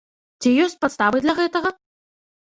[0.41, 1.69] Ці ёсць падставы для гэтага?